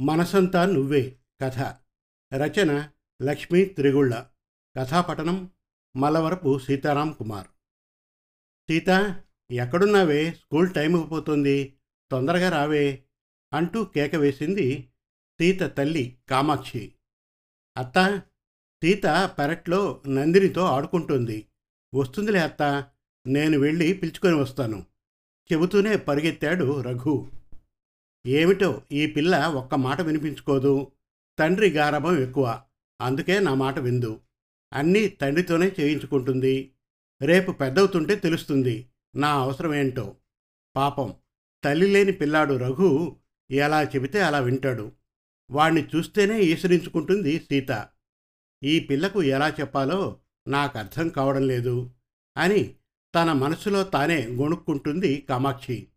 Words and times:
మనసంతా 0.00 0.66
నువ్వే. 0.66 1.16
కథ. 1.42 1.58
రచన 2.34 2.88
లక్ష్మీ 3.22 3.64
త్రిగుళ్ళ. 3.64 4.24
కథాపఠనం 4.76 5.50
మలవరపు 5.96 6.58
సీతారాం 6.58 7.12
కుమార్. 7.12 7.46
సీత 8.70 9.22
ఎక్కడున్నావే? 9.50 10.32
స్కూల్ 10.32 10.74
టైం 10.74 10.96
అయిపోతుంది 10.96 11.76
తొందరగా 12.10 12.48
రావే 12.48 13.04
అంటూ 13.52 13.84
కేక 13.84 14.14
వేసింది 14.14 14.90
సీత 15.40 15.62
తల్లి 15.62 16.18
కామాక్షి. 16.28 16.94
అత్త 17.76 18.22
సీత 18.84 19.30
పెరట్లో 19.38 20.02
నందినితో 20.08 20.60
ఆడుకుంటుంది. 20.64 21.46
వస్తుందిలే 21.94 22.38
అత్త 22.38 22.90
నేను 23.26 23.58
వెళ్ళి 23.58 23.92
పిలుచుకొని 23.92 24.34
వస్తాను. 24.34 24.86
చెబుతూనే 25.52 25.96
పరిగెత్తాడు 25.96 26.80
రఘు. 26.80 27.30
ఏమిటో 28.26 28.82
ఈ 28.92 29.06
పిల్ల 29.06 29.46
ఒక్క 29.46 29.74
మాట 29.74 30.00
వినిపించుకోదు. 30.00 30.92
తండ్రి 31.38 31.70
గారభం 31.70 32.18
ఎక్కువ. 32.18 32.62
అందుకే 33.00 33.40
నా 33.40 33.54
మాట 33.54 33.78
విందు. 33.78 34.20
అన్నీ 34.72 35.08
తండ్రితోనే 35.08 35.72
చేయించుకుంటుంది. 35.80 36.70
రేపు 37.22 37.52
పెద్దవుతుంటే 37.52 38.14
తెలుస్తుంది 38.14 38.88
నా 39.16 39.40
అవసరమేంటో. 39.40 40.16
పాపం 40.76 41.14
తల్లి 41.64 41.86
లేని 41.86 42.12
పిల్లాడు 42.12 42.54
రఘు 42.54 43.16
ఎలా 43.50 43.82
చెబితే 43.82 44.22
అలా 44.22 44.38
వింటాడు. 44.38 44.92
వాణ్ణి 45.50 45.88
చూస్తేనే 45.96 46.40
ఈసరించుకుంటుంది 46.40 47.38
సీత. 47.38 47.88
ఈ 48.64 48.80
పిల్లకు 48.80 49.22
ఎలా 49.22 49.48
చెప్పాలో 49.48 50.20
నాకు 50.48 50.78
అర్థం 50.78 51.08
కావడం 51.08 51.46
లేదు 51.46 51.90
అని 52.36 52.74
తన 53.14 53.32
మనసులో 53.32 53.82
తానే 53.82 54.26
గొణుక్కుంటుంది 54.26 55.26
కామాక్షి. 55.28 55.88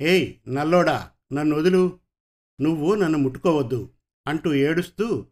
ఏయ్ 0.00 0.34
నల్లోడా! 0.48 1.10
నన్ను 1.32 1.56
వదులు 1.56 2.00
నువ్వు 2.60 2.94
నన్ను 2.94 3.18
ముట్టుకోవద్దు 3.18 3.92
అంటూ 4.26 4.54
ఏడుస్తూ 4.54 5.26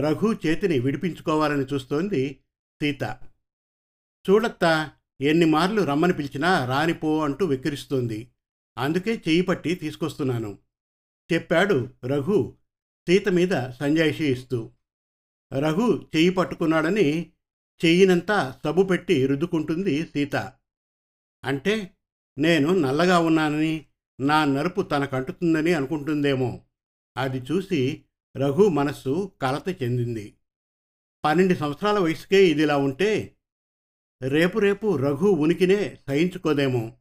రఘు 0.00 0.34
చేతిని 0.46 0.78
విడిపించుకోవాలని 0.78 1.64
చూస్తోంది 1.64 2.40
సీత. 2.82 3.02
చూడత్తా 4.30 4.90
ఎన్ని 5.20 5.46
మార్లు 5.46 5.82
రమ్మని 5.82 6.12
పిలిచినా 6.12 6.64
రానిపో 6.64 7.24
అంటూ 7.24 7.46
వెక్కిరిస్తోంది. 7.46 8.30
అందుకే 8.78 9.22
చెయ్యి 9.28 9.42
పట్టి 9.42 9.74
తీసుకొస్తున్నాను. 9.74 10.58
చెప్పాడు 11.32 11.90
రఘు 12.06 12.56
సీత 13.08 13.28
మీద 13.28 13.70
సంజాయిషి 13.70 14.26
ఇస్తూ. 14.26 14.70
రఘు 15.58 16.08
చెయ్యి 16.16 16.30
పట్టుకున్నాడని 16.30 17.32
చెయ్యినంతా 17.84 18.60
సబ్బు 18.64 18.82
పెట్టి 18.82 19.26
రుద్దుకుంటుంది 19.26 20.06
సీత. 20.06 20.36
అంటే 21.44 21.96
నేను 22.38 22.74
నల్లగా 22.74 23.18
ఉన్నానని 23.18 23.86
నా 24.20 24.44
నలుపు 24.44 24.82
తనకంటుతుందని 24.82 25.74
అనుకుంటుందేమో. 25.74 26.64
అది 27.16 27.38
చూసి 27.38 28.04
రఘు 28.36 28.68
మనస్సు 28.68 29.32
కలత 29.42 29.82
చెందింది. 29.82 30.34
పన్నెండు 31.24 31.54
సంవత్సరాల 31.54 31.98
వయసుకే 31.98 32.46
ఇదిలా 32.46 32.76
ఉంటే 32.76 33.36
రేపు 34.22 34.58
రేపు 34.58 34.96
రఘు 34.96 35.26
ఉనికినే 35.26 35.98
సహించుకోదేమో. 36.08 36.92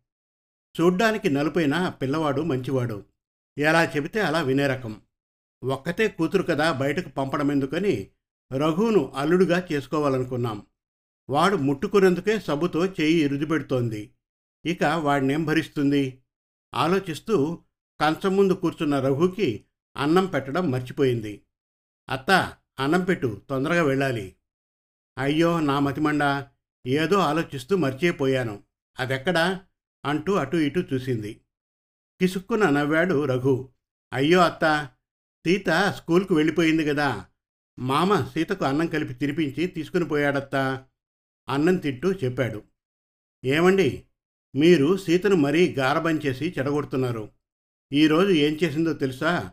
చూడ్డానికి 0.81 1.29
నలుపైన 1.29 1.89
పిల్లవాడు 2.01 2.41
మంచివాడు. 2.41 3.05
ఎలా 3.57 3.83
చెబితే 3.83 4.21
అలా 4.21 4.41
వినే 4.41 4.67
రకం. 4.67 5.01
ఒక్కతే 5.63 6.07
కూతురు 6.07 6.43
కదా 6.43 6.71
బయటకు 6.71 7.09
పంపడం 7.09 7.51
ఎందుకని 7.51 8.07
రఘువును 8.53 9.13
అల్లుడుగా 9.15 9.67
చేసుకోవాలనుకున్నాం. 9.71 10.65
వాడు 11.29 11.55
ముట్టుకునేందుకే 11.55 12.39
సబ్బుతో 12.39 12.85
చేయి 12.85 13.27
రుదిపెడుతోంది 13.27 14.11
ఇక 14.65 14.83
వాడినేం 14.83 15.45
భరిస్తుంది? 15.45 16.21
ఆలోచిస్తూ 16.73 17.63
కంచం 18.01 18.37
ముందు 18.37 18.53
కూర్చున్న 18.53 18.99
రఘుకి 18.99 19.65
అన్నం 19.97 20.25
పెట్టడం 20.25 20.71
మర్చిపోయింది. 20.71 21.41
అత్త 22.09 22.57
అన్నం 22.79 23.03
పెట్టు 23.03 23.41
తొందరగా 23.49 23.83
వెళ్ళాలి. 23.83 24.35
అయ్యో 25.17 25.59
నా 25.59 25.79
మతిమండ 25.79 26.45
ఏదో 26.87 27.17
ఆలోచిస్తూ 27.17 27.77
మర్చిపోయాను. 27.77 28.63
అదెక్కడా? 28.99 29.61
అంటూ 30.05 30.33
అటు 30.33 30.57
ఇటు 30.57 30.83
చూసింది. 30.93 31.41
కిసుక్కున 32.21 32.69
నవ్వాడు 32.69 33.25
రఘు. 33.25 33.69
అయ్యో 34.13 34.39
అత్త 34.39 34.89
సీత 35.47 35.93
స్కూల్కు 35.95 36.35
వెళ్ళిపోయింది 36.35 36.85
కదా 36.85 37.25
మామ 37.79 38.25
సీతకు 38.25 38.65
అన్నం 38.65 38.87
కలిపి 38.87 39.13
తినిపించి 39.13 39.67
తీసుకుని 39.67 40.05
పోయాడత్తా. 40.05 40.85
అన్నం 41.49 41.75
తింటూ 41.75 42.13
చెప్పాడు. 42.13 42.63
ఏమండి? 43.45 44.06
మీరు 44.57 44.97
సీతను 44.97 45.35
మరీ 45.35 45.75
గారబం 45.77 46.17
చేసి 46.17 46.55
చెడగొడుతున్నారు. 46.59 47.29
ఈరోజు 47.93 48.31
ఏం 48.31 48.59
చేసిందో 48.63 48.93
తెలుసా? 48.93 49.51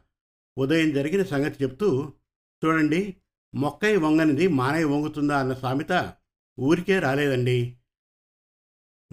ఉదయం 0.59 0.93
జరిగిన 0.93 1.23
సంగతి 1.23 1.65
చెప్తూ 1.65 2.13
చూడండి 2.65 3.17
మొక్కై 3.55 3.97
వంగనిది 3.97 4.49
మానయ్య 4.49 4.85
వంగుతుందా 4.85 5.39
అన్న 5.39 5.55
సామెత 5.55 6.15
ఊరికే 6.61 6.99
రాలేదండి. 6.99 7.77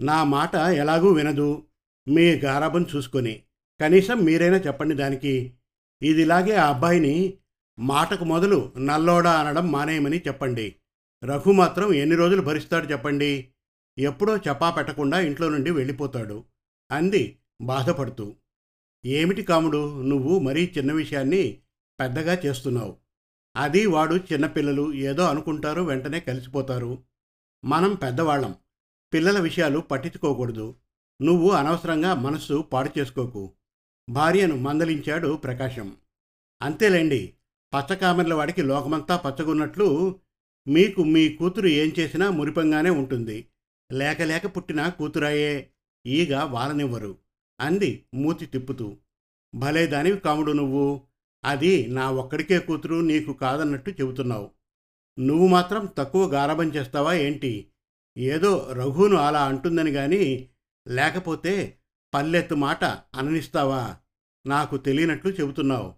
నా 0.00 0.24
మాట 0.24 0.54
ఎలాగూ 0.54 1.08
వినదు. 1.08 1.66
మీ 2.08 2.34
గారాబం 2.34 2.86
చూసుకొని. 2.96 3.42
కనీసం 3.80 4.18
మీరైనా 4.18 4.56
చెప్పండి 4.56 4.94
దానికి. 4.94 5.54
ఇదిలాగే 6.02 6.54
ఆ 6.54 6.68
అబ్బాయిని 6.68 7.38
మాటకు 7.78 8.24
మొదలు 8.24 8.72
నల్లోడా 8.78 9.32
అనడం 9.32 9.72
మానేయమని 9.72 10.18
చెప్పండి. 10.18 10.76
రఘు 11.24 11.52
మాత్రం 11.52 11.92
ఎన్ని 11.92 12.16
రోజులు 12.16 12.42
భరిస్తాడు 12.42 12.86
చెప్పండి. 12.86 13.51
ఎప్పుడో 13.98 14.36
చెప్పా 14.36 14.70
పెట్టకుండా 14.70 15.20
ఇంట్లో 15.20 15.48
నుండి 15.48 15.70
వెళ్ళిపోతాడు. 15.70 16.44
అంది 16.92 17.38
బాధపడుతూ. 17.62 18.34
ఏమిటి 19.06 19.42
కాముడు 19.42 20.02
నువ్వు 20.02 20.38
మరీ 20.38 20.72
చిన్న 20.78 20.92
విషయాన్ని 20.92 21.60
పెద్దగా 22.00 22.38
చేస్తున్నావు. 22.46 22.96
అది 23.56 23.86
వాడు 23.86 24.14
చిన్నపిల్లలు 24.14 24.94
ఏదో 24.94 25.24
అనుకుంటారు 25.24 25.82
వెంటనే 25.82 26.20
కలిసిపోతారు. 26.20 26.98
మనం 27.64 27.94
పెద్దవాళ్ళం. 27.94 28.54
పిల్లల 29.14 29.40
విషయాలు 29.40 29.78
పట్టించుకోకూడదు. 29.78 30.74
నువ్వు 31.22 31.50
అనవసరంగా 31.50 32.14
మనస్సు 32.14 32.62
పాడు 32.62 33.00
చేసుకోకు. 33.00 33.52
భార్యను 34.10 34.56
మందలించాడు 34.56 35.36
ప్రకాశం. 35.36 35.96
అంతేలేండి 36.62 37.34
పచ్చకామెర్ల 37.74 38.34
వాడికి 38.34 38.62
లోకమంతా 38.62 39.16
పచ్చగున్నట్లు 39.16 40.16
మీకు 40.68 41.04
మీ 41.04 41.28
కూతురు 41.28 41.66
ఏం 41.66 41.92
చేసినా 41.98 42.30
మురిపంగానే 42.30 42.90
ఉంటుంది. 42.90 43.48
లేక 43.92 44.22
లేక 44.22 44.56
పుట్టిన 44.56 44.88
కూతురాయే 44.88 45.70
ఈగ 46.06 46.42
వాలనివ్వరు 46.42 47.18
అంది 47.60 48.06
మూతి 48.14 48.46
తిప్పుతూ. 48.46 48.96
భలే 49.54 49.86
దానివి 49.86 50.18
కాముడు 50.18 50.52
నువ్వు. 50.52 51.06
అది 51.44 51.86
నా 51.86 52.10
ఒక్కడికే 52.10 52.58
కూతురు 52.58 52.94
నీకు 52.94 53.32
కాదన్నట్టు 53.32 53.90
చెబుతున్నావు. 53.90 54.50
నువ్వు 55.20 55.46
మాత్రం 55.46 55.86
తక్కువ 55.98 56.28
గారభం 56.28 56.68
చేస్తావా 56.68 57.14
ఏంటి? 57.14 57.70
ఏదో 58.18 58.72
రఘును 58.72 59.16
అలా 59.16 59.44
అంటుందని 59.44 59.90
గాని 59.90 60.48
లేకపోతే 60.88 61.78
పల్లెత్తు 62.14 62.54
మాట 62.54 62.84
అననిస్తావా? 62.84 63.96
నాకు 64.46 64.76
తెలియనట్లు 64.76 65.30
చెబుతున్నావు. 65.30 65.94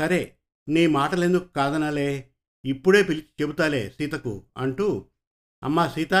సరే 0.00 0.36
నీ 0.68 0.86
మాటలెందుకు 0.86 1.44
కాదనాలే? 1.44 2.30
ఇప్పుడే 2.64 3.02
పిలిచి 3.02 3.26
చెబుతాలే 3.42 3.90
సీతకు 3.90 4.44
అంటూ 4.56 5.06
అమ్మా 5.62 5.88
సీత 5.88 6.14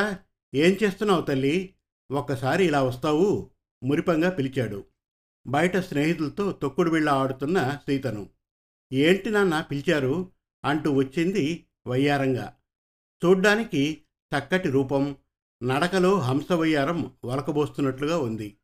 ఏం 0.54 0.76
చేస్తున్నావు 0.82 1.22
తల్లి? 1.22 1.74
ఒక్కసారి 2.10 2.64
ఇలా 2.64 2.82
వస్తావు? 2.82 3.50
మురిపంగా 3.84 4.30
పిలిచాడు. 4.30 4.84
బయట 5.46 5.76
స్నేహితులతో 5.76 6.52
తొక్కుడు 6.52 6.90
బిళ్ళ 6.90 7.08
ఆడుతున్న 7.08 7.78
సీతను. 7.86 8.28
ఏంటి 8.92 9.30
నాన్న 9.30 9.60
పిలిచారు? 9.60 10.32
అంటూ 10.64 10.92
వచ్చింది 10.92 11.66
వయ్యారంగా. 11.86 12.54
చూడ్డానికి 13.24 14.02
చక్కటి 14.38 14.70
రూపం 14.70 15.16
నడకలో 15.62 16.18
హంసవయ్యారం 16.18 17.10
వలకబోస్తున్నట్లుగా 17.24 18.18
ఉంది. 18.18 18.56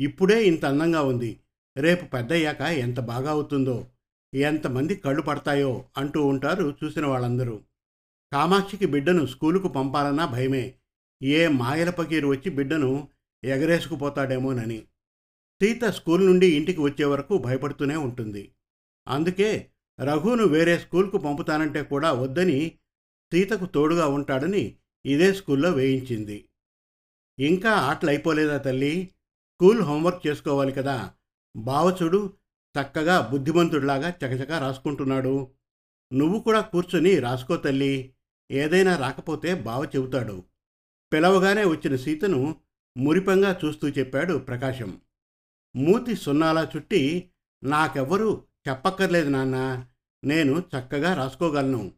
ఇప్పుడే 0.00 0.44
ఇంత 0.44 0.64
అందంగా 0.64 1.02
ఉంది. 1.02 1.40
రేపు 1.76 2.04
పెద్దయ్యాక 2.04 2.60
ఎంత 2.60 3.00
బాగా 3.00 3.30
అవుతుందో 3.30 3.86
ఎంతమంది 4.34 4.96
కళ్ళు 4.96 5.22
పడతాయో 5.22 5.84
అంటూ 5.96 6.26
ఉంటారు 6.26 6.76
చూసిన 6.84 7.06
వాళ్ళందరూ. 7.06 7.60
కామాక్షికి 8.32 8.86
బిడ్డను 8.86 9.26
స్కూలుకు 9.26 9.68
పంపాలన్నా 9.68 10.26
భయమే. 10.26 10.74
ఏ 11.22 11.48
మాయల 11.48 11.90
పకీరు 11.90 12.28
వచ్చి 12.28 12.50
బిడ్డను 12.50 13.08
ఎగరేసుకుపోతాడేమోనని. 13.44 14.78
సీత 15.62 15.84
స్కూల్ 15.84 16.26
నుండి 16.26 16.56
ఇంటికి 16.56 16.80
వచ్చే 16.80 17.04
వరకు 17.04 17.38
భయపడుతూనే 17.38 17.96
ఉంటుంది. 17.96 18.54
అందుకే 19.08 19.70
రఘును 20.00 20.44
వేరే 20.44 20.78
స్కూల్కు 20.78 21.18
పంపుతానంటే 21.18 21.82
కూడా 21.82 22.12
వద్దని 22.12 22.78
సీతకు 23.32 23.66
తోడుగా 23.66 24.06
ఉంటాడని 24.06 24.76
ఇదే 25.06 25.32
స్కూల్లో 25.32 25.70
వేయించింది. 25.70 26.48
ఇంకా 27.38 27.70
ఆటలు 27.70 28.10
అయిపోలేదా 28.10 28.58
తల్లి? 28.58 29.10
స్కూల్ 29.54 29.82
హోంవర్క్ 29.82 30.26
చేసుకోవాలి 30.26 30.72
కదా. 30.72 31.12
బావచుడు 31.56 32.34
చక్కగా 32.80 33.28
బుద్ధిమంతుడిలాగా 33.32 34.08
చకచకా 34.08 34.58
రాసుకుంటున్నాడు. 34.58 35.50
నువ్వు 36.12 36.40
కూడా 36.40 36.60
కూర్చొని 36.60 37.18
రాసుకో 37.18 37.56
తల్లి. 37.56 38.14
ఏదైనా 38.50 38.96
రాకపోతే 38.96 39.54
బావ 39.54 39.84
చెబుతాడు. 39.84 40.44
పిలవగానే 41.12 41.64
వచ్చిన 41.64 41.96
సీతను 41.96 42.56
మురిపంగా 42.96 43.60
చూస్తూ 43.64 43.88
చెప్పాడు 43.88 44.38
ప్రకాశం. 44.38 45.00
మూతి 45.76 46.16
సున్నాలా 46.16 46.70
చుట్టి 46.76 47.30
నాకెవ్వరూ 47.64 48.42
చెప్పక్కర్లేదు 48.68 49.28
నాన్న. 49.28 49.86
నేను 50.24 50.58
చక్కగా 50.58 51.14
రాసుకోగలను. 51.14 51.92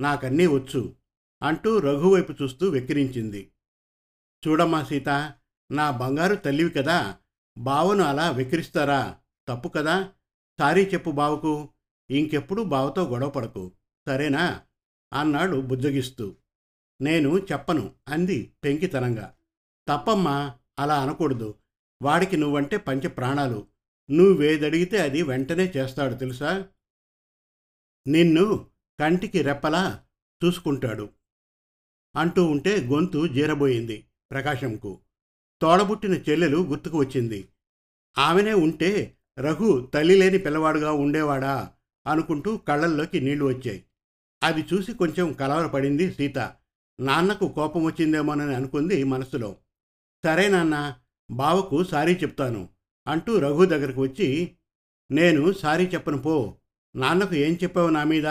నాకన్నీ 0.00 0.46
వచ్చు 0.46 0.94
అంటూ 1.42 1.78
రఘువైపు 1.78 2.42
చూస్తూ 2.42 2.68
వెక్కిరించింది. 2.68 3.50
చూడమ్మా 4.46 4.84
సీత 4.84 5.32
నా 5.72 5.90
బంగారు 5.90 6.34
తల్లివి 6.34 6.70
కదా. 6.70 7.16
బావను 7.58 8.04
అలా 8.04 8.30
వెక్కిరిస్తారా? 8.30 9.16
తప్పు 9.48 9.68
కదా. 9.68 10.12
సారీ 10.58 10.84
చెప్పు 10.84 11.10
బావకు. 11.10 11.68
ఇంకెప్పుడు 12.10 12.62
బావతో 12.62 13.08
గొడవ 13.08 13.30
పడకు. 13.30 13.72
సరేనా? 14.06 14.60
అన్నాడు 15.12 15.56
బుజ్జగిస్తూ. 15.56 16.34
నేను 17.04 17.38
చెప్పను 17.52 17.94
అంది 18.08 18.52
పెంకితనంగా 18.64 19.34
తప్పమ్మా 19.88 20.54
అలా 20.78 21.02
అనకూడదు. 21.02 21.54
వాడికి 22.02 22.36
నువ్వంటే 22.36 22.76
పంచ 22.76 23.08
ప్రాణాలు. 23.08 23.66
నువ్వేదడిగితే 24.10 24.98
అది 24.98 25.22
వెంటనే 25.22 25.72
చేస్తాడు 25.76 26.14
తెలుసా? 26.14 26.66
నిన్ను 28.06 28.66
కంటికి 29.00 29.42
రెప్పలా 29.42 30.00
చూసుకుంటాడు 30.44 31.08
అంటూ 32.16 32.44
ఉంటే 32.44 32.80
గొంతు 32.80 33.26
జీరబోయింది 33.26 34.04
ప్రకాశంకు. 34.30 34.98
తోడబుట్టిన 35.62 36.14
చెల్లెలు 36.14 36.58
గుర్తుకు 36.58 36.98
వచ్చింది. 36.98 37.48
ఆమెనే 38.18 38.52
ఉంటే 38.52 39.16
రఘు 39.38 39.90
తల్లి 39.94 40.14
లేని 40.14 40.38
పిల్లవాడుగా 40.38 40.92
ఉండేవాడా 40.92 41.70
అనుకుంటూ 42.06 42.56
కళ్ళల్లోకి 42.56 43.20
నీళ్ళు 43.20 43.44
వచ్చాయి. 43.44 43.84
అది 44.42 44.64
చూసి 44.74 44.92
కొంచెం 44.92 45.32
కలవరపడింది 45.32 46.12
సీత. 46.12 46.38
నాన్నకు 47.00 47.48
కోపం 47.48 47.84
వచ్చిందేమోనని 47.84 48.54
అనుకుంది 48.54 49.04
మనసులో. 49.04 49.56
సరే 50.24 50.48
నాన్న 50.48 50.96
బావకు 51.30 51.84
సారీ 51.84 52.14
చెప్తాను 52.14 52.68
అంటూ 53.06 53.38
రఘు 53.38 53.64
దగ్గరకు 53.64 54.02
వచ్చి 54.02 54.56
నేను 55.10 55.52
సారీ 55.52 55.86
చెప్పను 55.86 56.18
పో 56.18 56.56
నాన్నకు 56.96 57.34
ఏం 57.34 57.58
చెప్పావు 57.62 57.90
నా 57.90 58.04
మీద? 58.04 58.26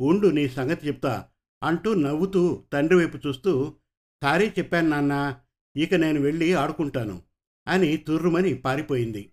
ఉండు 0.00 0.28
నీ 0.28 0.48
సంగతి 0.48 0.86
చెప్తా 0.86 1.28
అంటూ 1.62 1.94
నవ్వుతూ 1.94 2.64
తండ్రి 2.72 2.96
వైపు 2.96 3.18
చూస్తూ 3.26 3.74
సారీ 4.22 4.48
చెప్పాను 4.48 4.88
నాన్న 4.88 5.40
ఇక 5.76 5.94
నేను 5.94 6.20
వెళ్ళి 6.20 6.54
ఆడుకుంటాను 6.54 7.22
అని 7.68 7.96
తుర్రుమని 7.96 8.54
పారిపోయింది. 8.54 9.32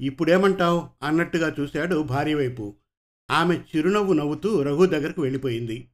ఇప్పుడేమంటావు? 0.00 0.88
అన్నట్టుగా 1.02 1.56
చూశాడు 1.60 2.02
భార్య 2.02 2.34
వైపు. 2.34 2.76
ఆమె 3.30 3.54
చిరునవ్వు 3.56 4.12
నవ్వుతూ 4.12 4.62
రఘు 4.62 4.86
దగ్గరకు 4.86 5.22
వెళ్ళిపోయింది. 5.22 5.88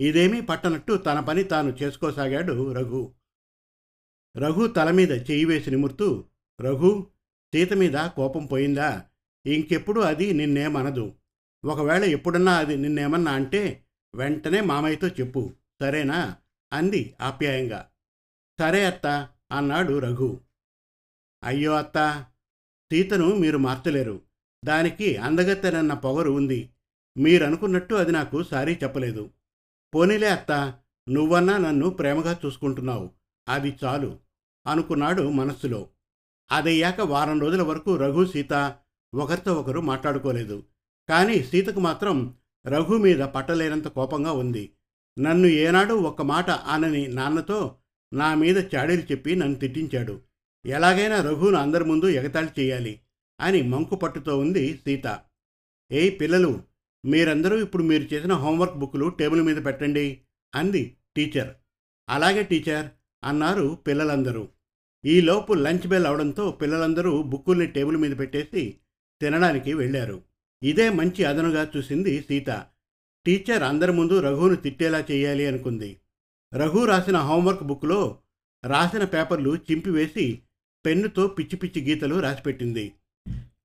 ఇదేమీ 0.00 0.40
పట్టనట్టు 0.40 0.96
తన 0.96 1.20
పని 1.20 1.44
తాను 1.44 1.76
చేసుకోసాగాడు 1.82 2.72
రఘు. 2.72 3.12
రఘు 4.36 4.66
తల 4.66 4.90
మీద 4.90 5.10
చెయ్యి 5.10 5.44
వేసి 5.44 5.70
నిమురుతూ 5.70 6.24
రఘు 6.60 7.06
సీత 7.54 7.72
మీద 7.72 7.92
కోపం 7.92 8.46
పోయిందా? 8.46 9.04
ఇంకెప్పుడు 9.46 10.00
అది 10.00 10.32
నిన్నేమనదు. 10.32 11.14
ఒకవేళ 11.64 12.04
ఎప్పుడన్నా 12.04 12.56
అది 12.56 12.76
నిన్నేమన్నా 12.76 13.32
అంటే 13.32 13.84
వెంటనే 14.14 14.60
మామయ్యతో 14.60 15.08
చెప్పు. 15.08 15.54
సరేనా? 15.80 16.36
అంది 16.72 17.14
ఆప్యాయంగా. 17.20 17.90
సరే 18.60 18.84
అత్త 18.84 19.28
అన్నాడు 19.52 19.98
రఘు. 19.98 20.40
అయ్యో 21.44 21.72
అత్త 21.72 22.24
సీతను 22.92 23.34
మీరు 23.34 23.58
మార్చలేరు. 23.58 24.20
దానికి 24.64 25.16
అందగత్తెనన్న 25.16 25.94
పొగరు 25.94 26.30
ఉంది. 26.30 26.70
మీరనుకున్నట్టు 27.18 27.94
అది 27.94 28.12
నాకు 28.12 28.42
సారీ 28.42 28.78
చెప్పలేదు. 28.82 29.30
పోనీలే 29.94 30.28
అత్త 30.28 30.74
నువ్వన్నా 31.08 31.58
నన్ను 31.58 31.90
ప్రేమగా 31.90 32.36
చూసుకుంటున్నావు. 32.46 33.10
అది 33.48 33.76
చాలు 33.84 34.18
అనుకున్నాడు 34.66 35.30
మనస్సులో. 35.30 35.88
అదయ్యాక 36.52 37.00
వారం 37.00 37.40
రోజుల 37.40 37.62
వరకు 37.62 37.96
రఘు 37.96 38.24
సీత 38.24 38.76
ఒకరితో 39.14 39.54
ఒకరు 39.54 39.80
మాట్లాడుకోలేదు. 39.80 40.62
కానీ 41.08 41.42
సీతకు 41.42 41.80
మాత్రం 41.80 42.34
రఘు 42.66 42.96
మీద 42.96 43.18
పట్టలేనంత 43.18 43.88
కోపంగా 43.88 44.32
ఉంది. 44.32 44.72
నన్ను 45.18 45.46
ఏనాడు 45.46 45.94
ఒక్క 45.94 46.22
మాట 46.22 46.50
అనని 46.50 47.08
నాన్నతో 47.08 47.76
నా 48.12 48.34
మీద 48.34 48.74
చాడీలు 48.74 49.02
చెప్పి 49.02 49.36
నన్ను 49.36 49.58
తిట్టించాడు. 49.58 50.20
ఎలాగైనా 50.66 51.22
రఘును 51.22 51.56
అందరి 51.56 51.84
ముందు 51.84 52.06
ఎగతాళి 52.06 52.48
చేయాలి 52.60 53.00
అని 53.40 53.62
మంకు 53.62 53.94
పట్టుతో 53.94 54.38
ఉంది 54.38 54.76
సీత. 54.76 55.20
ఏయ్ 55.92 56.20
పిల్లలు 56.20 56.62
మీరందరూ 57.04 57.62
ఇప్పుడు 57.62 57.82
మీరు 57.82 58.14
చేసిన 58.14 58.32
హోంవర్క్ 58.32 58.74
బుక్లు 58.74 59.08
టేబుల్ 59.08 59.42
మీద 59.42 59.64
పెట్టండి 59.64 60.20
అంది 60.54 60.96
టీచర్. 61.16 61.54
అలాగే 62.08 62.42
టీచర్ 62.42 62.86
అన్నారు 63.24 63.78
పిల్లలందరూ. 63.86 64.48
ఈలోపు 65.04 65.52
లంచ్ 65.52 65.88
బెల్ 65.88 66.06
అవడంతో 66.06 66.50
పిల్లలందరూ 66.50 67.22
బుక్కుల్ని 67.22 67.66
టేబుల్ 67.66 67.96
మీద 67.96 68.18
పెట్టేసి 68.18 68.76
తినడానికి 69.20 69.74
వెళ్ళారు. 69.74 70.22
ఇదే 70.62 70.90
మంచి 70.90 71.24
అదనుగా 71.24 71.70
చూసింది 71.76 72.22
సీత. 72.22 72.66
టీచర్ 73.26 73.62
అందరి 73.62 73.92
ముందు 73.92 74.20
రఘువును 74.20 74.56
తిట్టేలా 74.56 75.04
చేయాలి 75.10 75.46
అనుకుంది. 75.46 76.00
రఘు 76.54 76.84
రాసిన 76.84 77.16
హోంవర్క్ 77.16 77.62
బుక్లో 77.62 78.18
రాసిన 78.64 79.04
పేపర్లు 79.04 79.56
చింపివేసి 79.56 80.42
పెన్నుతో 80.86 81.26
పిచ్చి 81.26 81.56
పిచ్చి 81.56 81.88
గీతలు 81.88 82.20
రాసిపెట్టింది. 82.20 82.92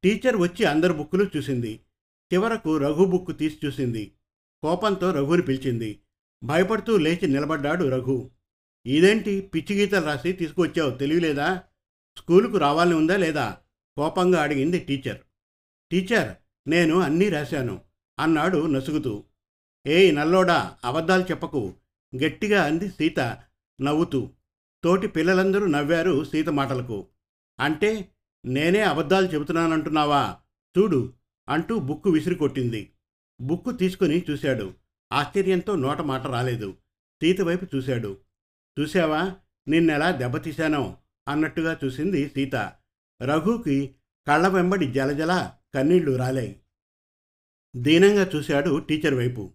టీచర్ 0.03 0.37
వచ్చి 0.37 0.65
అందరి 0.65 0.93
బుక్కులు 0.93 1.29
చూసింది. 1.37 1.79
చివరకు 2.33 2.77
రఘు 2.77 3.05
బుక్కు 3.05 3.31
తీసి 3.31 3.59
చూసింది. 3.65 4.15
కోపంతో 4.63 5.11
రఘుని 5.11 5.41
పిలిచింది. 5.41 6.01
భయపడుతూ 6.43 6.97
లేచి 6.97 7.27
నిలబడ్డాడు 7.27 7.85
రఘు. 7.85 8.31
ఇదేంటి 8.85 9.41
పిచ్చి 9.41 9.77
గీతలు 9.77 10.05
రాసి 10.05 10.31
తీసుకువచ్చావు? 10.33 10.91
తెలియలేదా 10.91 11.63
స్కూలుకు 12.17 12.57
రావాలని 12.57 12.93
ఉందా 12.93 13.17
లేదా? 13.17 13.57
కోపంగా 13.95 14.41
అడిగింది 14.41 14.79
టీచర్. 14.79 15.17
టీచర్ 15.91 16.35
నేను 16.69 16.99
అన్నీ 16.99 17.29
రాశాను 17.29 17.81
అన్నాడు 18.19 18.65
నసుగుతూ. 18.65 19.23
ఏయ్ 19.87 20.15
నల్లోడా 20.15 20.77
అబద్ధాలు 20.85 21.23
చెప్పకు 21.23 21.73
గట్టిగా 22.23 22.63
అంది 22.63 22.89
సీత 22.89 23.19
నవ్వుతూ. 23.81 24.29
తోటి 24.83 25.07
పిల్లలందరూ 25.07 25.65
నవ్వారు 25.65 26.23
సీత 26.23 26.49
మాటలకు. 26.49 27.07
అంటే 27.59 28.11
నేనే 28.45 28.79
అబద్ధాలు 28.79 29.27
చెబుతున్నానంటున్నావా? 29.27 30.37
చూడు 30.77 31.13
అంటూ 31.49 31.79
బుక్కు 31.79 32.09
విసిరి 32.09 32.35
కొట్టింది 32.35 32.91
బుక్కు 33.41 33.71
తీసుకుని 33.71 34.25
చూశాడు. 34.29 34.73
ఆశ్చర్యంతో 35.13 35.75
నోట 35.75 36.01
మాట 36.01 36.27
రాలేదు. 36.27 36.77
సీత 37.21 37.41
వైపు 37.41 37.75
చూశాడు. 37.75 38.17
చూశావా? 38.79 39.35
నిన్నెలా 39.67 40.11
దెబ్బతీశానో? 40.11 40.97
అన్నట్టుగా 41.27 41.79
చూసింది 41.85 42.29
సీత. 42.29 42.55
రఘుకి 43.21 43.95
కళ్ళ 44.27 44.47
వెంబడి 44.47 44.91
జలజల 44.91 45.51
కన్నీళ్ళు 45.75 46.15
రాలాయి. 46.15 46.59
దీనంగా 47.75 48.31
చూశాడు 48.35 48.79
టీచర్ 48.79 49.13
వైపు. 49.13 49.51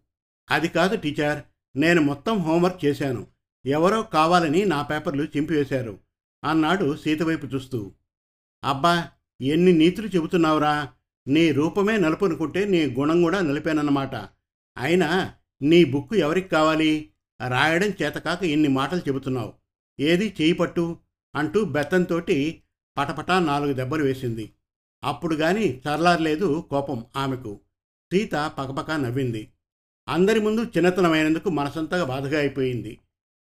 అది 0.50 0.68
కాదు 0.68 0.97
టీచర్. 0.97 1.42
నేను 1.76 2.00
మొత్తం 2.00 2.38
హోంవర్క్ 2.38 2.85
చేశాను. 2.85 3.26
ఎవరో 3.66 4.02
కావాలని 4.02 4.64
నా 4.64 4.82
పేపర్లు 4.82 5.25
చింపివేశారు 5.25 5.99
అన్నాడు 6.44 6.97
సీత 6.97 7.23
వైపు 7.23 7.47
చూస్తూ. 7.47 7.92
అబ్బా! 8.64 9.09
ఎన్ని 9.40 9.73
నీతులు 9.73 10.06
చెబుతున్నావురా! 10.06 10.92
నీ 11.30 11.52
రూపమే 11.52 11.96
నలుపనుకుంటే 11.96 12.64
నీ 12.64 12.87
గుణం 12.87 13.22
కూడా 13.22 13.40
నలిపానన్నమాట. 13.40 14.14
అయినా 14.78 15.34
నీ 15.62 15.84
బుక్కు 15.84 16.14
ఎవరికి 16.14 16.49
కావాలి? 16.49 17.10
రాయడం 17.49 17.88
చేతకాక 18.02 18.42
ఇన్ని 18.42 18.68
మాటలు 18.68 18.99
చెబుతున్నావు. 18.99 19.52
ఏది 20.00 20.34
చేయి 20.40 20.52
పట్టు? 20.52 20.96
అంటూ 21.37 21.64
బెత్తంతోటి 21.64 22.62
పటపటా 22.99 23.38
నాలుగు 23.38 23.72
దెబ్బలు 23.72 24.04
వేసింది. 24.04 24.52
అప్పుడు 25.04 25.34
గాని 25.34 25.78
చర్లారలేదు 25.78 26.64
కోపం 26.70 27.04
ఆమెకు. 27.16 27.60
సీత 28.12 28.34
పకపక 28.34 28.90
నవ్వింది. 28.90 29.49
అందరి 30.08 30.40
ముందు 30.40 30.64
చిన్నతనమైనందుకు 30.64 31.50
మనసంతగా 31.50 32.04
బాధగా 32.04 32.38
అయిపోయింది. 32.38 32.99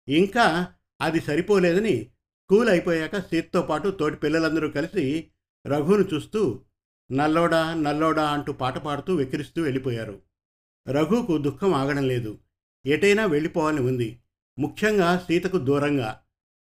ఇంకా 0.09 0.67
అది 1.01 1.21
సరిపోలేదని 1.21 2.03
స్కూల్ 2.45 2.69
అయిపోయాక 2.69 3.19
సీతతో 3.19 3.63
పాటు 3.63 3.89
తోటి 3.89 4.17
పిల్లలందరూ 4.17 4.69
కలిసి 4.69 5.27
రఘును 5.67 6.15
చూస్తూ 6.15 6.61
నల్లోడా 7.13 7.75
నల్లోడా 7.75 8.31
అంటూ 8.31 8.53
పాట 8.53 8.79
పాడుతూ 8.79 9.15
వెక్కిరిస్తూ 9.15 9.63
వెళ్ళిపోయారు. 9.63 10.23
రఘుకు 10.89 11.39
దుఃఖం 11.39 11.75
ఆగడం 11.75 12.09
లేదు. 12.09 12.39
ఎటైనా 12.87 13.27
వెళ్ళిపోవాలని 13.27 13.81
ఉంది. 13.81 14.19
ముఖ్యంగా 14.59 15.19
సీతకు 15.19 15.59
దూరంగా. 15.59 16.21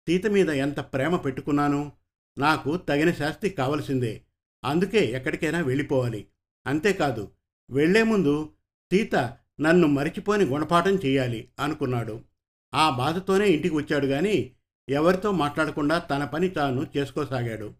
సీత 0.09 0.27
మీద 0.27 0.49
ఎంత 0.49 0.79
ప్రేమ 0.79 1.15
పెట్టుకున్నాను 1.15 1.91
నాకు 2.37 2.77
తగిన 2.77 3.11
శాస్తి 3.11 3.49
కావలసిందే. 3.49 4.21
అందుకే 4.65 5.05
ఎక్కడికైనా 5.05 5.59
వెళ్ళిపోవాలి. 5.59 6.27
అంతేకాదు 6.67 7.31
వెళ్ళే 7.69 8.03
ముందు 8.03 8.49
సీత 8.91 9.15
నన్ను 9.61 9.87
మరిచిపోని 9.87 10.45
గుణపాఠం 10.45 10.95
చేయాలి 10.95 11.49
అనుకున్నాడు. 11.59 12.21
ఆ 12.73 12.89
బాధతోనే 12.89 13.47
ఇంటికి 13.47 13.75
వచ్చాడు 13.75 14.05
గాని 14.05 14.51
ఎవరితో 14.89 15.31
మాట్లాడకుండా 15.31 15.99
తన 15.99 16.25
పని 16.25 16.49
తాను 16.49 16.87
చేసుకోసాగాడు. 16.97 17.73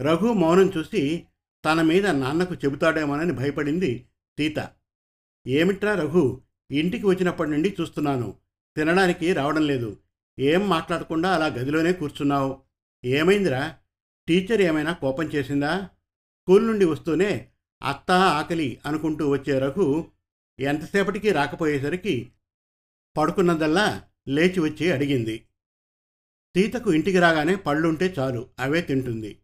రఘు 0.00 0.32
మౌనం 0.32 0.72
చూసి 0.76 1.26
తన 1.66 1.82
మీద 1.82 2.06
నాన్నకు 2.06 2.54
చెబుతాడేమోనని 2.54 3.32
భయపడింది 3.32 4.06
సీత. 4.38 4.70
ఏమిట్రా 5.46 5.94
రఘు 5.94 6.42
ఇంటికి 6.70 7.06
వచ్చినప్పటి 7.06 7.50
నుండి 7.50 7.76
చూస్తున్నాను. 7.80 8.36
తినడానికి 8.76 9.32
రావడం 9.32 9.66
లేదు. 9.66 9.96
ఏం 10.38 10.68
మాట్లాడకుండా 10.68 11.34
అలా 11.34 11.46
గదిలోనే 11.46 11.92
కూర్చున్నావు. 11.92 12.62
ఏమైందిరా? 13.04 13.76
టీచర్ 14.28 14.62
ఏమైనా 14.62 14.92
కోపం 14.92 15.24
చేసిందా? 15.24 15.88
స్కూల్ 16.40 16.66
నుండి 16.66 16.84
వస్తూనే 16.84 17.48
అత్త 17.82 18.10
ఆకలి 18.10 18.80
అనుకుంటూ 18.86 19.28
వచ్చే 19.28 19.58
రఘు 19.58 20.06
ఎంతసేపటికి 20.60 21.32
రాకపోయేసరికి 21.32 22.32
పడుకున్నదల్లా 23.16 24.02
లేచి 24.28 24.60
వచ్చి 24.60 24.92
అడిగింది. 24.92 25.46
సీతకు 26.56 26.92
ఇంటికి 26.92 27.18
రాగానే 27.18 27.54
పళ్ళుంటే 27.54 28.14
చాలు 28.18 28.48
అవే 28.58 28.80
తింటుంది. 28.80 29.38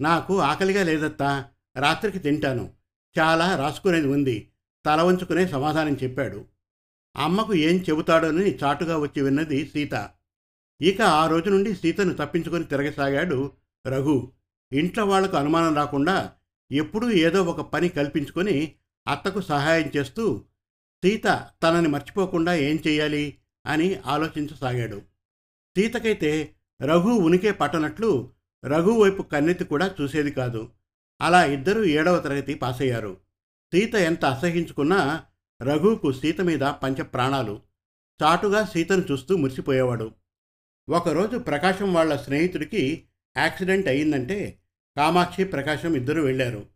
నాకు 0.00 0.40
ఆకలిగా 0.40 0.82
లేదత్తా. 0.82 1.48
రాత్రికి 1.76 2.18
తింటాను. 2.18 2.72
చాలా 3.18 3.56
రాసుకునేది 3.56 4.06
ఉంది. 4.06 4.50
తల 4.86 5.02
వంచుకునే 5.02 5.48
సమాధానం 5.48 5.94
చెప్పాడు. 5.94 6.44
అమ్మకు 7.16 7.54
ఏం 7.54 7.84
చెబుతాడోనని 7.90 8.54
చాటుగా 8.56 8.98
వచ్చి 8.98 9.22
విన్నది 9.22 9.66
సీత. 9.66 10.10
ఇక 10.82 11.02
ఆ 11.02 11.26
రోజు 11.26 11.50
నుండి 11.50 11.74
సీతను 11.74 12.14
తప్పించుకొని 12.14 12.64
తిరగసాగాడు 12.64 13.52
రఘు. 13.86 14.32
ఇంట్లో 14.72 15.06
వాళ్ళకు 15.06 15.36
అనుమానం 15.36 15.74
రాకుండా 15.74 16.32
ఎప్పుడూ 16.72 17.10
ఏదో 17.10 17.42
ఒక 17.42 17.60
పని 17.60 17.88
కల్పించుకొని 17.88 18.74
అత్తకు 19.08 19.40
సహాయం 19.40 19.90
చేస్తూ 19.96 20.44
సీత 21.04 21.48
తనని 21.62 21.88
మర్చిపోకుండా 21.88 22.54
ఏం 22.54 22.78
చెయ్యాలి? 22.86 23.36
అని 23.66 23.94
ఆలోచించసాగాడు. 23.94 25.02
సీతకైతే 25.76 26.54
రఘు 26.82 27.08
ఉనికే 27.08 27.52
పట్టనట్లు 27.52 28.30
రఘు 28.64 28.90
వైపు 28.90 29.22
కన్నెత్తి 29.22 29.64
కూడా 29.64 29.94
చూసేది 30.00 30.30
కాదు. 30.30 30.70
అలా 31.22 31.44
ఇద్దరూ 31.44 31.84
ఏడవ 31.84 32.20
తరగతి 32.20 32.54
పాసయ్యారు. 32.54 33.16
సీత 33.74 33.94
ఎంత 33.94 34.24
అసహించుకున్నా 34.24 35.24
రఘుకు 35.62 36.12
సీత 36.12 36.40
మీద 36.40 36.60
పంచ 36.60 37.02
ప్రాణాలు 37.02 37.60
చాటుగా 38.22 38.64
సీతను 38.64 39.04
చూస్తూ 39.10 39.36
మురిసిపోయేవాడు. 39.36 40.12
ఒకరోజు 40.88 41.38
ప్రకాశం 41.38 41.94
వాళ్ళ 41.94 42.16
స్నేహితుడికి 42.16 43.04
యాక్సిడెంట్ 43.36 43.88
అయిందంటే 43.88 44.58
కామాక్షి 44.96 45.44
ప్రకాశం 45.44 45.94
ఇద్దరు 45.94 46.20
వెళ్ళారు. 46.20 46.66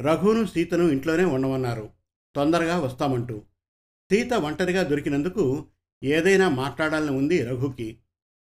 రఘును 0.00 0.46
సీతను 0.46 0.84
ఇంట్లోనే 0.84 1.24
ఉండమన్నారు. 1.24 1.90
తొందరగా 2.36 2.78
వస్తామంటూ. 2.78 3.42
సీత 4.12 4.32
ఒంటరిగా 4.34 4.82
దొరికినందుకు 4.82 5.66
ఏదైనా 6.04 6.48
మాట్లాడాలని 6.48 7.10
ఉంది 7.10 7.46
రఘుకి. 7.46 7.98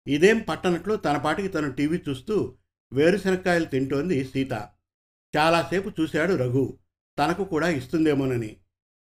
ఇదేం 0.07 0.39
పట్టనట్లు 0.39 0.95
తన 0.95 1.17
పాటికి 1.17 1.49
తను 1.49 1.73
టీవీ 1.73 2.03
చూస్తూ 2.09 2.55
వేరుశనక్కాయలు 2.93 3.65
తింటోంది 3.65 4.25
సీత. 4.25 4.69
చాలాసేపు 5.37 5.93
చూశాడు 6.01 6.35
రఘు. 6.35 6.79
తనకు 7.19 7.45
కూడా 7.45 7.69
ఇస్తుందేమోనని. 7.69 8.57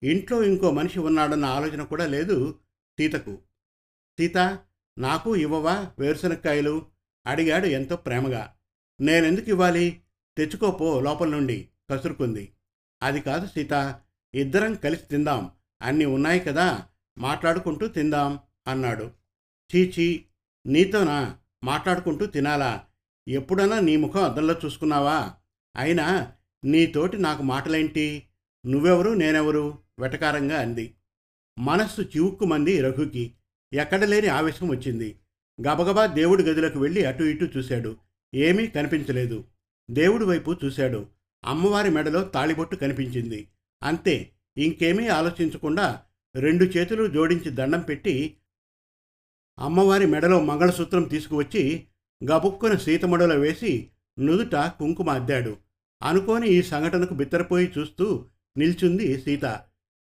ఇంట్లో 0.04 0.44
ఇంకో 0.44 0.72
మనిషి 0.72 1.00
ఉన్నాడన్న 1.00 1.46
ఆలోచన 1.46 1.84
కూడా 1.84 2.06
లేదు 2.06 2.60
సీతకు. 3.00 3.38
సీత 4.20 4.60
నాకు 4.98 5.36
ఇవ్వవా 5.36 5.92
వేరుశనక్కాయలు? 6.00 6.86
అడిగాడు 7.28 7.66
ఎంతో 7.66 7.96
ప్రేమగా. 7.96 8.56
నేనెందుకు 9.02 9.50
ఇవ్వాలి? 9.50 10.02
తెచ్చుకోపో 10.38 11.02
లోపల 11.02 11.30
నుండి 11.30 11.70
కసురుకుంది. 11.92 12.52
అది 13.04 13.22
కాదు 13.22 13.48
సీత 13.48 14.00
ఇద్దరం 14.36 14.76
కలిసి 14.76 15.06
తిందాం. 15.06 15.52
అన్నీ 15.82 16.06
ఉన్నాయి 16.06 16.40
కదా 16.40 16.86
మాట్లాడుకుంటూ 17.18 17.88
తిందాం 17.88 18.40
అన్నాడు. 18.68 19.12
చీచీ 19.76 20.26
నీతోనా? 20.66 21.38
మాట్లాడుకుంటూ 21.64 22.26
తినాలా? 22.26 22.86
ఎప్పుడన్నా 23.28 23.80
నీ 23.80 23.96
ముఖం 23.96 24.24
అద్దంలో 24.24 24.56
చూసుకున్నావా? 24.66 25.34
అయినా 25.76 26.32
నీతోటి 26.66 27.18
నాకు 27.18 27.44
మాటలేంటి? 27.44 28.24
నువ్వెవరు? 28.66 29.10
నేనెవరు? 29.10 29.78
వెటకారంగా 30.00 30.62
అంది. 30.62 30.94
మనస్సు 31.60 32.02
చివుక్కుమంది 32.02 32.82
రఘుకి 32.82 33.34
ఎక్కడ 33.74 34.04
లేని 34.04 34.28
ఆవేశం 34.28 34.70
వచ్చింది. 34.70 35.20
గబగబా 35.62 36.06
దేవుడి 36.06 36.44
గదిలోకి 36.44 36.78
వెళ్ళి 36.78 37.06
అటు 37.06 37.24
ఇటు 37.24 37.50
చూశాడు. 37.58 37.98
ఏమీ 38.36 38.68
కనిపించలేదు. 38.68 39.44
దేవుడి 39.92 40.26
వైపు 40.26 40.56
చూశాడు. 40.66 41.06
అమ్మవారి 41.46 41.90
మెడలో 41.90 42.24
తాళిబొట్టు 42.24 42.76
కనిపించింది. 42.76 43.48
అంతే 43.84 44.32
ఇంకేమీ 44.58 45.08
ఆలోచించకుండా 45.08 46.02
రెండు 46.36 46.64
చేతులు 46.64 47.08
జోడించి 47.08 47.52
దండం 47.52 47.80
పెట్టి 47.80 48.38
అమ్మవారి 49.60 50.06
మెడలో 50.06 50.40
మంగళసూత్రం 50.40 51.04
తీసుకువచ్చి 51.04 51.84
గబుక్కున 52.32 52.78
సీతమడలో 52.78 53.36
వేసి 53.36 53.90
నుదుట 54.20 54.56
కుంకుమ 54.56 55.10
అద్దాడు. 55.10 55.58
అనుకోని 56.04 56.48
ఈ 56.48 56.62
సంఘటనకు 56.62 57.14
బిత్తరపోయి 57.14 57.74
చూస్తూ 57.78 58.26
నిల్చుంది 58.58 59.22
సీత. 59.22 59.60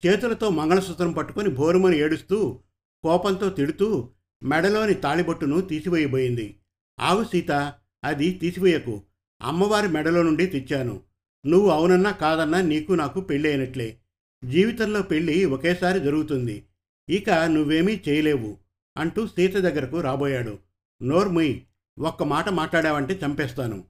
చేతులతో 0.06 0.50
మంగళసూత్రం 0.50 1.12
పట్టుకొని 1.12 1.50
భోరుమని 1.50 1.98
ఏడుస్తూ 1.98 2.60
కోపంతో 3.04 3.50
తిడుతూ 3.50 4.10
మెడలోని 4.44 4.94
తాళిబొట్టును 4.94 5.62
తీసివేయబోయింది. 5.62 6.56
ఆగు 7.00 7.24
సీత 7.24 7.74
అది 8.04 8.32
తీసివేయకు. 8.32 9.02
అమ్మవారి 9.42 9.88
మెడలో 9.88 10.24
నుండి 10.24 10.46
తెచ్చాను. 10.46 11.02
నువ్వు 11.46 11.70
అవునన్నా 11.70 12.12
కాదన్నా 12.12 12.62
నీకు 12.62 12.94
నాకు 12.94 13.22
పెళ్ళి 13.22 13.50
అయినట్లే 13.50 13.98
జీవితంలో 14.46 15.02
పెళ్ళి 15.02 15.46
ఒకేసారి 15.46 16.00
జరుగుతుంది. 16.00 16.66
ఇక 17.10 17.30
నువ్వేమీ 17.30 18.02
చేయలేవు 18.10 18.58
అంటూ 18.98 19.28
సీత 19.28 19.58
దగ్గరకు 19.58 20.02
రాబోయాడు. 20.02 20.60
నోర్ముయ్ 21.02 21.60
ఒక్క 22.00 22.24
మాట 22.24 22.50
మాట్లాడావంటే 22.50 23.20
చంపేస్తాను. 23.26 23.84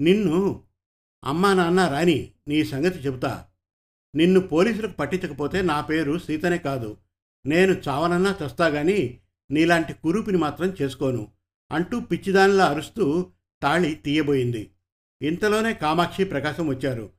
నిన్ను 0.00 0.62
అమ్మా 1.24 1.54
నాన్న 1.54 1.88
రాని 1.88 2.30
నీ 2.48 2.64
సంగతి 2.64 2.98
చెబుతా. 2.98 3.46
నిన్ను 4.14 4.40
పోలీసులకు 4.40 4.92
పట్టించకపోతే 4.92 5.62
నా 5.62 5.80
పేరు 5.80 6.18
సీతనే 6.18 6.58
కాదు. 6.58 6.96
నేను 7.46 7.72
చావనన్నా 7.88 8.36
చస్తా 8.46 8.66
గాని 8.66 9.18
నీలాంటి 9.50 9.92
కురూపిని 9.92 10.38
మాత్రం 10.38 10.76
చేసుకోను 10.82 11.28
అంటూ 11.72 12.00
పిచ్చిదానిలా 12.00 12.66
అరుస్తూ 12.66 13.30
తాళి 13.62 13.94
తీయబోయింది. 13.94 14.70
ఇంతలోనే 15.22 15.74
కామాక్షి 15.74 16.24
ప్రకాశం 16.24 16.68
వచ్చారు. 16.68 17.10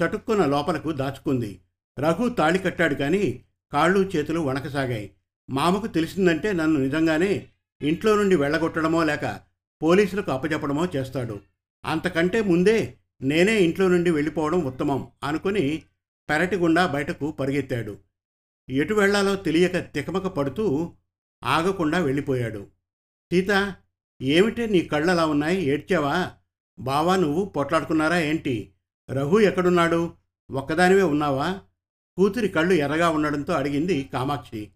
చటుక్కున 0.00 0.44
లోపలకు 0.44 0.92
దాచుకుంది. 0.92 1.60
రఘు 1.98 2.28
తాళి 2.28 2.58
కట్టాడు 2.58 2.94
కానీ 2.94 3.44
కాళ్ళు 3.72 4.10
చేతులు 4.16 4.40
వణకసాగాయి. 4.40 5.10
మామకు 5.50 5.86
తెలిసిందంటే 5.86 6.52
నన్ను 6.52 6.80
నిజంగానే 6.80 7.48
ఇంట్లో 7.82 8.16
నుండి 8.16 8.36
వెళ్ళగొట్టడమో 8.36 9.04
లేక 9.04 9.40
పోలీసులకు 9.82 10.30
అప్పచెప్పడమో 10.30 10.86
చేస్తాడు. 10.96 11.40
అంతకంటే 11.84 12.42
ముందే 12.42 12.96
నేనే 13.22 13.62
ఇంట్లో 13.62 13.88
నుండి 13.88 14.10
వెళ్ళిపోవడం 14.10 14.60
ఉత్తమం 14.60 15.08
అనుకుని 15.24 15.82
పెరటి 16.30 16.56
గుండా 16.56 16.86
బయటకు 16.86 17.32
పరిగెత్తాడు. 17.32 17.98
ఎటు 18.70 18.94
వెళ్ళాలో 18.94 19.36
తెలియక 19.36 19.76
తికమక 19.76 20.26
పడుతూ 20.26 20.92
ఆగకుండా 21.44 21.98
వెళ్ళిపోయాడు. 21.98 22.66
సీత 23.32 23.74
ఏమిటే 24.22 24.66
నీ 24.66 24.80
కళ్ళలా 24.80 25.26
ఉన్నాయి? 25.26 25.62
ఏడ్చావా? 25.62 26.30
బావా 26.78 27.16
నువ్వు 27.16 27.44
పొట్లాడుకున్నారా 27.44 28.18
ఏంటి? 28.18 28.72
రఘు 29.10 29.40
ఎక్కడున్నాడు? 29.40 30.14
ఒక్కదానివే 30.50 31.02
ఉన్నావా? 31.02 31.60
కూతురి 32.16 32.48
కళ్ళు 32.48 32.72
ఎర్రగా 32.72 33.08
ఉండడంతో 33.08 33.52
అడిగింది 33.52 34.10
కామాక్షి. 34.12 34.70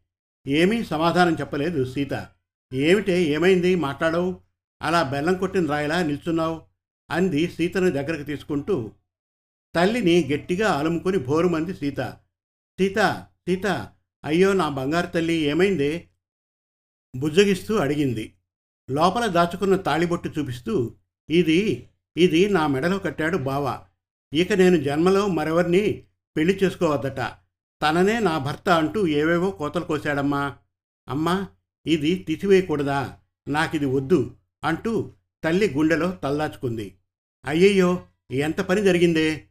ఏమీ 0.46 0.84
సమాధానం 0.84 1.36
చెప్పలేదు 1.40 1.84
సీత. 1.84 2.28
ఏమిటే? 2.72 3.22
ఏమైంది? 3.22 3.74
మాట్లాడవు. 3.74 4.40
అలా 4.82 5.02
బెల్లం 5.02 5.34
కొట్టిన 5.34 5.66
రాయలా 5.66 6.02
నిల్చున్నావు. 6.02 6.62
అంది 7.10 7.48
సీతను 7.48 7.90
దగ్గరకు 7.90 8.22
తీసుకుంటూ. 8.22 8.92
తల్లిని 9.74 10.28
గట్టిగా 10.32 10.72
అలుముకొని 10.72 11.18
భోరుమంది 11.18 11.74
సీత. 11.74 12.00
సీత 12.80 13.26
సీత 13.26 13.66
అయ్యో 14.24 14.52
నా 14.52 14.68
బంగారు 14.68 15.06
తల్లి 15.06 15.32
ఏమైంది? 15.32 16.08
బుజ్జగిస్తూ 17.16 17.76
అడిగింది. 17.76 18.34
లోపల 18.90 19.26
దాచుకున్న 19.26 19.76
తాళిబొట్టు 19.76 20.28
చూపిస్తూ 20.28 20.94
ఇది 21.30 21.88
ఇది 22.16 22.48
నా 22.48 22.66
మెడలో 22.66 22.98
కట్టాడు 22.98 23.36
బావ. 23.36 23.84
ఇక 24.32 24.52
నేను 24.52 24.76
జన్మలో 24.76 25.28
మరెవరిని 25.28 26.04
పెళ్ళి 26.36 26.54
చేసుకోవద్దట. 26.64 27.20
తననే 27.82 28.20
నా 28.20 28.38
భర్త 28.38 28.68
అంటూ 28.68 29.06
ఏవేవో 29.06 29.50
కోతలు 29.50 29.84
కోశాడమ్మా. 29.84 30.56
అమ్మా 31.08 31.48
ఇది 31.86 32.14
తీసివేయకూడదా? 32.14 33.16
నాకిది 33.48 33.86
వద్దు 33.86 34.36
అంటూ 34.64 35.12
తల్లి 35.44 35.74
గుండెలో 35.74 36.10
తల్లాచుకుంది 36.10 36.94
అయ్యయ్యో 37.46 38.06
ఎంత 38.30 38.60
పని 38.60 38.82
జరిగిందే? 38.82 39.44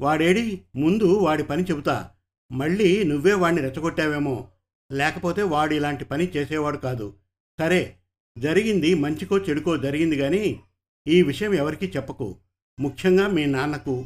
వాడేడి 0.00 0.60
ముందు 0.76 1.04
వాడి 1.04 1.42
పని 1.42 1.62
చెబుతా. 1.62 2.10
మళ్ళీ 2.52 3.04
నువ్వే 3.04 3.32
వాడిని 3.32 3.62
రెచ్చగొట్టావేమో. 3.62 4.48
లేకపోతే 4.92 5.42
వాడు 5.42 5.74
ఇలాంటి 5.74 6.04
పని 6.04 6.28
చేసేవాడు 6.36 6.76
కాదు. 6.76 7.14
సరే 7.60 7.96
జరిగింది 8.38 8.94
మంచికో 8.94 9.38
చెడుకో 9.38 9.76
జరిగింది 9.76 10.16
కానీ 10.16 10.60
ఈ 11.08 11.22
విషయం 11.22 11.54
ఎవరికీ 11.54 11.86
చెప్పకు. 11.96 12.36
ముఖ్యంగా 12.80 13.28
మీ 13.28 13.46
నాన్నకు. 13.46 14.04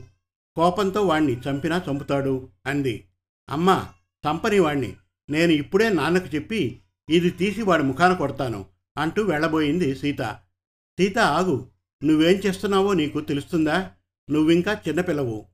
కోపంతో 0.57 1.03
వాణ్ణి 1.03 1.33
చంపినా 1.33 1.83
చంపుతాడు 1.91 2.49
అంది. 2.67 3.05
అమ్మా 3.49 3.89
చంపని 4.31 4.59
వాణ్ణి. 4.59 4.97
నేను 5.31 5.53
ఇప్పుడే 5.53 5.89
నాన్నకు 5.89 6.35
చెప్పి 6.35 6.81
ఇది 7.11 7.31
తీసి 7.31 7.63
వాడి 7.63 7.83
ముఖాన 7.83 8.13
కొడతాను 8.13 8.67
అంటూ 8.99 9.23
వెళ్ళబోయింది 9.23 9.95
సీత. 9.95 10.21
సీత 11.01 11.19
ఆగు. 11.19 11.71
నువ్వేం 12.05 12.37
చేస్తున్నావో 12.47 12.93
నీకు 12.93 13.21
తెలుస్తుందా? 13.21 13.91
నువ్వింకా 14.31 14.83
చిన్నపిల్లవు 14.89 15.47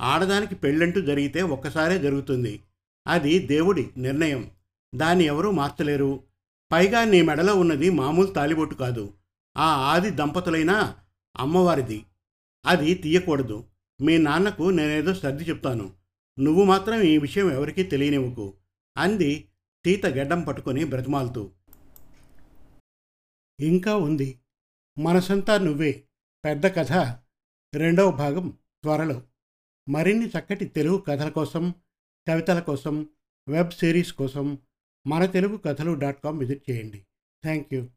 ఆడదానికి 0.00 0.54
పెళ్ళంటూ 0.54 1.00
జరిగితే 1.00 1.42
ఒక్కసారే 1.42 1.98
జరుగుతుంది. 1.98 2.62
అది 3.06 3.38
దేవుడి 3.38 3.90
నిర్ణయం. 3.96 4.50
దాన్ని 4.94 5.24
ఎవరూ 5.24 5.50
మార్చలేరు. 5.50 6.20
పైగా 6.72 7.04
నీ 7.04 7.22
మెడలో 7.22 7.54
ఉన్నది 7.54 7.90
మామూలు 7.90 8.26
తాలిబొట్టు 8.26 8.74
కాదు. 8.74 9.12
ఆ 9.56 9.64
ఆది 9.64 10.10
దంపతులైనా 10.10 10.96
అమ్మవారిది. 11.36 12.04
అది 12.66 12.94
తీయకూడదు. 12.94 13.64
మీ 14.00 14.18
నాన్నకు 14.18 14.70
నేనేదో 14.70 15.14
సర్ది 15.14 15.44
చెప్తాను. 15.44 15.92
నువ్వు 16.40 16.64
మాత్రం 16.64 17.00
ఈ 17.00 17.18
విషయం 17.18 17.52
ఎవరికీ 17.52 17.82
తెలియనివ్వకు. 17.82 18.54
అంది 18.96 19.48
సీత 19.86 20.06
గడ్డం 20.06 20.40
పట్టుకొని 20.40 20.84
బ్రతిమాలుతూ. 20.84 21.50
ఇంకా 23.60 23.96
ఉంది. 23.96 24.38
మనసంతా 24.98 25.58
నువ్వే. 25.58 26.04
పెద్ద 26.44 26.66
కథ. 26.66 26.92
రెండవ 27.74 28.10
భాగం 28.10 28.58
త్వరలో. 28.82 29.22
మరిన్ని 29.88 30.28
చక్కటి 30.28 30.64
తెలుగు 30.64 30.96
కథల 30.96 31.28
కోసం 31.28 31.74
కవితల 32.28 32.60
కోసం 32.60 33.08
వెబ్ 33.48 33.70
సిరీస్ 33.70 34.12
కోసం 34.12 34.58
మన 35.06 35.26
తెలుగు 35.26 35.56
కథలు 35.56 35.94
డాట్ 35.94 36.22
కామ్ 36.24 36.38
విజిట్ 36.38 36.70
చేయండి. 36.70 37.06
Thank 37.42 37.74
you 37.74 37.88